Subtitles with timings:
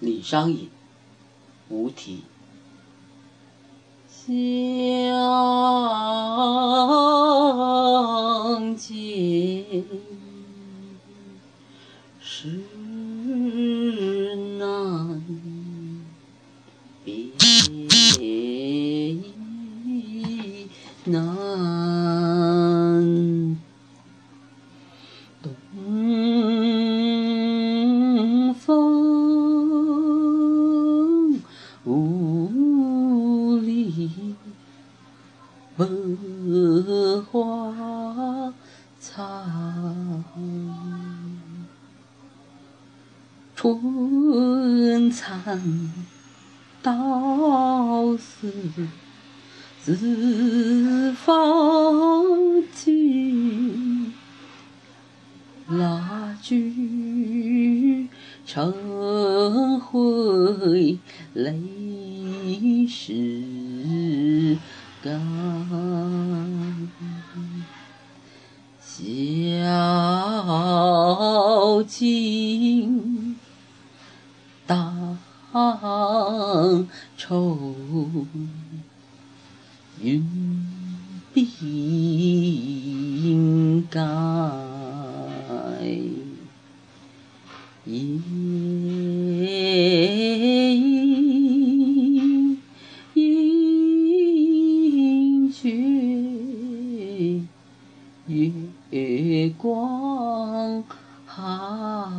[0.00, 0.70] 李商隐，
[1.68, 2.22] 无题。
[43.56, 45.90] 春蚕
[46.80, 48.52] 到死
[49.82, 52.24] 丝方
[52.72, 54.12] 尽，
[55.68, 58.08] 蜡炬
[58.46, 61.00] 成灰
[61.34, 64.56] 泪始
[65.02, 65.20] 干。
[68.98, 69.04] 小
[71.84, 73.36] 径
[74.66, 75.16] 当
[77.16, 77.56] 愁，
[80.02, 80.26] 云
[81.32, 84.00] 鬓改。
[101.26, 102.12] 寒。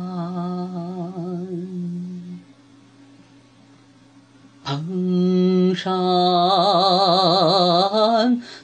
[4.62, 5.90] 蓬山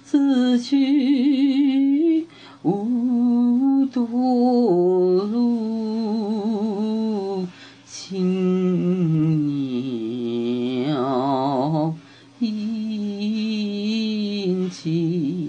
[0.05, 2.27] 此去
[2.63, 4.05] 无多
[5.25, 5.87] 路，
[7.85, 8.27] 青
[10.85, 11.95] 鸟
[12.39, 13.11] 殷
[14.71, 15.46] 勤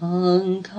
[0.00, 0.78] 安康。